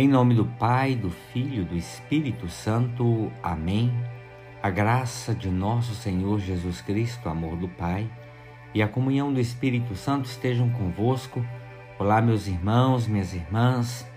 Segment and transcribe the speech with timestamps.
[0.00, 3.30] Em nome do Pai, do Filho, do Espírito Santo.
[3.42, 3.92] Amém.
[4.62, 8.10] A graça de nosso Senhor Jesus Cristo, amor do Pai
[8.72, 11.44] e a comunhão do Espírito Santo estejam convosco.
[11.98, 14.08] Olá, meus irmãos, minhas irmãs.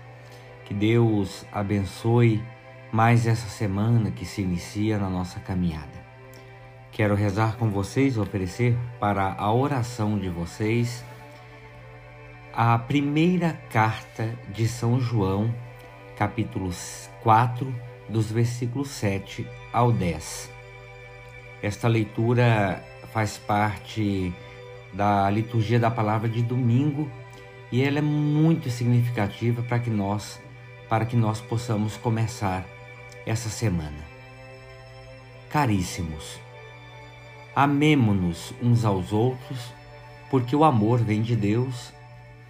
[0.64, 2.42] Que Deus abençoe
[2.90, 6.02] mais essa semana que se inicia na nossa caminhada.
[6.92, 11.04] Quero rezar com vocês, oferecer para a oração de vocês
[12.54, 15.52] a primeira carta de São João,
[16.16, 16.70] capítulo
[17.22, 17.74] 4,
[18.08, 20.50] dos versículos 7 ao 10.
[21.62, 22.82] Esta leitura
[23.12, 24.32] faz parte
[24.92, 27.10] da liturgia da palavra de domingo
[27.72, 30.40] e ela é muito significativa para que nós
[30.88, 32.64] para que nós possamos começar
[33.26, 34.04] essa semana.
[35.48, 36.38] Caríssimos,
[37.56, 39.72] amemo-nos uns aos outros,
[40.30, 41.92] porque o amor vem de Deus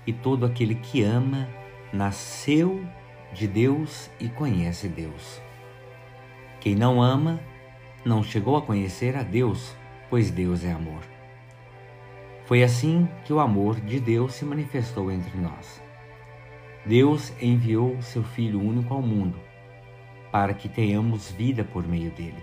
[0.07, 1.49] e todo aquele que ama
[1.93, 2.85] nasceu
[3.35, 5.43] de Deus e conhece Deus.
[6.61, 7.41] Quem não ama
[8.05, 9.77] não chegou a conhecer a Deus,
[10.09, 11.03] pois Deus é amor.
[12.47, 15.83] Foi assim que o amor de Deus se manifestou entre nós.
[16.87, 19.39] Deus enviou seu Filho único ao mundo
[20.31, 22.43] para que tenhamos vida por meio dele.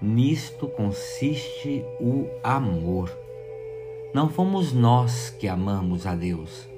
[0.00, 3.10] Nisto consiste o amor.
[4.12, 6.68] Não fomos nós que amamos a Deus,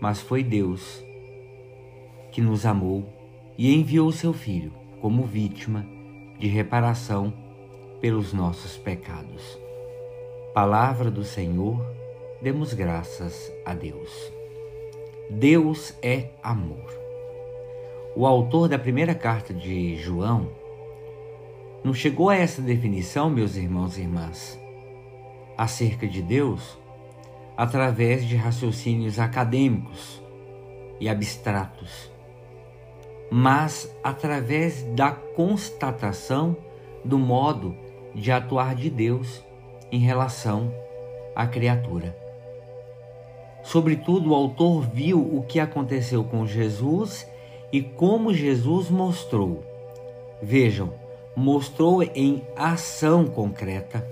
[0.00, 1.05] mas foi Deus
[2.36, 3.02] que nos amou
[3.56, 4.70] e enviou seu Filho
[5.00, 5.86] como vítima
[6.38, 7.32] de reparação
[7.98, 9.58] pelos nossos pecados.
[10.52, 11.80] Palavra do Senhor,
[12.42, 14.10] demos graças a Deus.
[15.30, 16.92] Deus é amor.
[18.14, 20.50] O autor da primeira carta de João
[21.82, 24.60] não chegou a essa definição, meus irmãos e irmãs,
[25.56, 26.76] acerca de Deus
[27.56, 30.20] através de raciocínios acadêmicos
[31.00, 32.14] e abstratos,
[33.30, 36.56] mas através da constatação
[37.04, 37.74] do modo
[38.14, 39.44] de atuar de Deus
[39.90, 40.72] em relação
[41.34, 42.16] à criatura.
[43.62, 47.28] Sobretudo, o autor viu o que aconteceu com Jesus
[47.72, 49.64] e como Jesus mostrou.
[50.40, 50.92] Vejam,
[51.34, 54.08] mostrou em ação concreta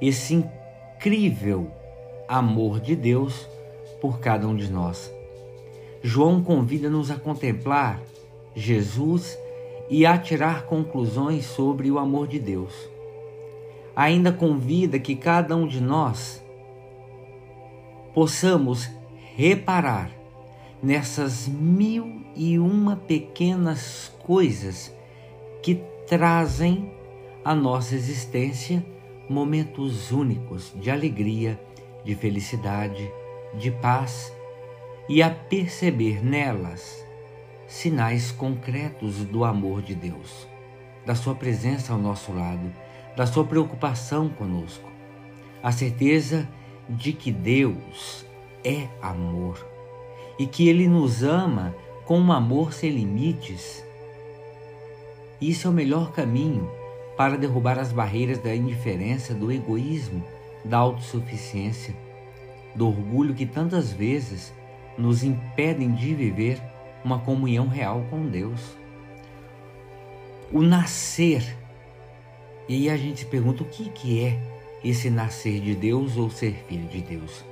[0.00, 1.70] esse incrível
[2.28, 3.48] amor de Deus
[4.00, 5.12] por cada um de nós.
[6.02, 8.00] João convida-nos a contemplar
[8.54, 9.38] Jesus
[9.88, 12.72] e a tirar conclusões sobre o amor de Deus.
[13.94, 16.42] Ainda convida que cada um de nós
[18.12, 18.88] possamos
[19.36, 20.10] reparar
[20.82, 24.94] nessas mil e uma pequenas coisas
[25.62, 26.92] que trazem
[27.44, 28.84] à nossa existência
[29.28, 31.60] momentos únicos de alegria,
[32.04, 33.10] de felicidade,
[33.54, 34.32] de paz
[35.08, 37.03] e a perceber nelas
[37.66, 40.46] sinais concretos do amor de Deus,
[41.04, 42.72] da Sua presença ao nosso lado,
[43.16, 44.88] da Sua preocupação conosco,
[45.62, 46.48] a certeza
[46.88, 48.24] de que Deus
[48.62, 49.64] é amor
[50.38, 53.84] e que Ele nos ama com um amor sem limites.
[55.40, 56.70] Isso é o melhor caminho
[57.16, 60.22] para derrubar as barreiras da indiferença, do egoísmo,
[60.64, 61.94] da autossuficiência,
[62.74, 64.52] do orgulho que tantas vezes
[64.98, 66.60] nos impedem de viver
[67.04, 68.60] uma comunhão real com Deus.
[70.50, 71.56] O nascer.
[72.66, 74.40] E aí a gente se pergunta o que, que é
[74.82, 77.44] esse nascer de Deus ou ser filho de Deus.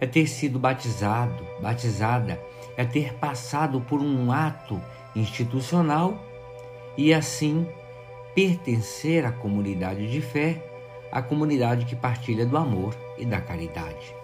[0.00, 2.40] É ter sido batizado, batizada,
[2.76, 4.80] é ter passado por um ato
[5.14, 6.22] institucional
[6.96, 7.66] e assim
[8.34, 10.62] pertencer à comunidade de fé,
[11.10, 14.14] à comunidade que partilha do amor e da caridade.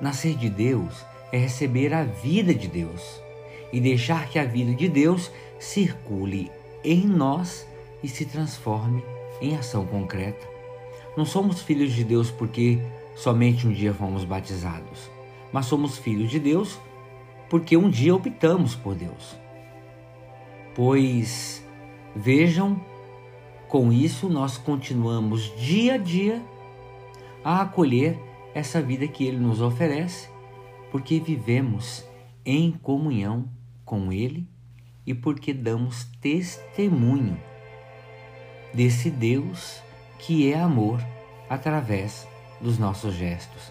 [0.00, 3.20] Nascer de Deus é receber a vida de Deus
[3.72, 6.50] e deixar que a vida de Deus circule
[6.84, 7.66] em nós
[8.02, 9.02] e se transforme
[9.40, 10.46] em ação concreta.
[11.16, 12.78] Não somos filhos de Deus porque
[13.14, 15.10] somente um dia fomos batizados,
[15.52, 16.78] mas somos filhos de Deus
[17.48, 19.36] porque um dia optamos por Deus.
[20.74, 21.64] Pois
[22.14, 22.80] vejam,
[23.68, 26.42] com isso nós continuamos dia a dia
[27.42, 28.18] a acolher
[28.54, 30.28] essa vida que Ele nos oferece,
[30.96, 32.06] porque vivemos
[32.42, 33.50] em comunhão
[33.84, 34.48] com Ele
[35.06, 37.38] e porque damos testemunho
[38.72, 39.82] desse Deus
[40.18, 40.98] que é amor
[41.50, 42.26] através
[42.62, 43.70] dos nossos gestos.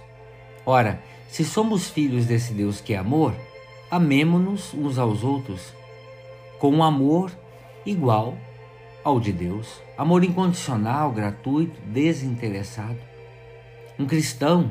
[0.68, 3.33] Ora, se somos filhos desse Deus que é amor,
[3.89, 5.74] amemo-nos uns aos outros
[6.60, 7.31] com um amor
[7.88, 8.38] igual
[9.04, 13.00] ao de Deus, amor incondicional, gratuito, desinteressado.
[13.98, 14.69] Um cristão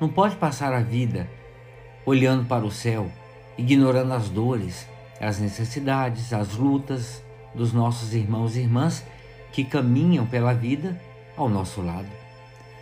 [0.00, 1.28] não pode passar a vida
[2.04, 3.10] olhando para o céu
[3.60, 4.88] ignorando as dores,
[5.20, 7.22] as necessidades, as lutas
[7.54, 9.04] dos nossos irmãos e irmãs
[9.52, 10.98] que caminham pela vida
[11.36, 12.08] ao nosso lado.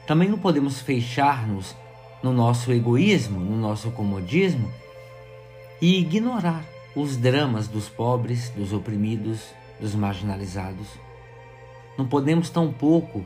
[0.06, 1.74] Também não podemos fechar-nos
[2.22, 4.70] no nosso egoísmo, no nosso comodismo
[5.80, 9.40] e ignorar os dramas dos pobres, dos oprimidos,
[9.80, 10.88] dos marginalizados.
[11.96, 13.24] Não podemos tampouco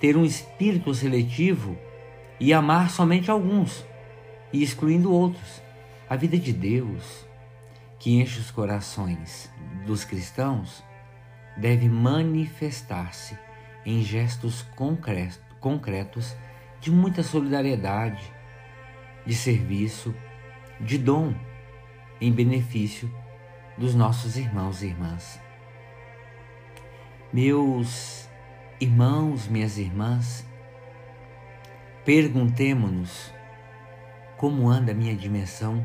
[0.00, 1.76] ter um espírito seletivo
[2.40, 3.84] e amar somente alguns
[4.52, 5.62] e excluindo outros.
[6.08, 7.26] A vida de Deus,
[7.98, 9.50] que enche os corações
[9.86, 10.82] dos cristãos,
[11.56, 13.36] deve manifestar-se
[13.84, 14.62] em gestos
[15.60, 16.36] concretos
[16.80, 18.32] de muita solidariedade,
[19.26, 20.14] de serviço,
[20.80, 21.34] de dom
[22.20, 23.12] em benefício
[23.76, 25.40] dos nossos irmãos e irmãs.
[27.32, 28.28] Meus
[28.80, 30.46] irmãos, minhas irmãs,
[32.04, 33.32] perguntemo-nos
[34.38, 35.84] como anda a minha dimensão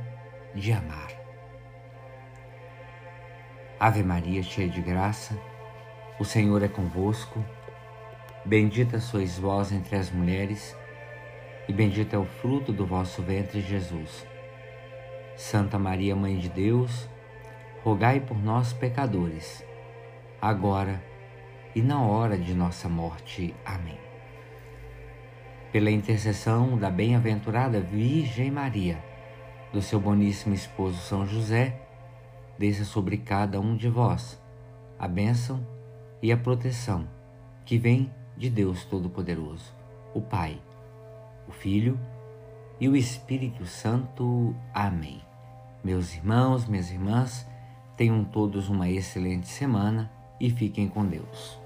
[0.53, 1.11] de amar.
[3.79, 5.37] Ave Maria, cheia de graça,
[6.19, 7.43] o Senhor é convosco.
[8.45, 10.77] Bendita sois vós entre as mulheres,
[11.67, 14.25] e bendito é o fruto do vosso ventre, Jesus.
[15.35, 17.09] Santa Maria, Mãe de Deus,
[17.83, 19.65] rogai por nós, pecadores,
[20.39, 21.03] agora
[21.73, 23.55] e na hora de nossa morte.
[23.65, 24.02] Amém.
[25.73, 29.03] Pela intercessão da bem-aventurada Virgem Maria,
[29.73, 31.81] do seu boníssimo esposo São José,
[32.59, 34.39] desça sobre cada um de vós
[34.99, 35.65] a bênção
[36.21, 37.07] e a proteção
[37.65, 39.73] que vem de Deus Todo-Poderoso,
[40.13, 40.61] o Pai,
[41.47, 41.99] o Filho
[42.79, 44.55] e o Espírito Santo.
[44.71, 45.23] Amém.
[45.83, 47.49] Meus irmãos, minhas irmãs,
[47.97, 51.62] tenham todos uma excelente semana e fiquem com Deus.